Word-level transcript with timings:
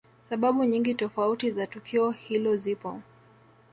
Sababu 0.23 0.63
nyingi 0.63 0.93
tofauti 0.95 1.51
za 1.51 1.67
tukio 1.67 2.11
hilo 2.11 2.55
zipo 2.55 3.01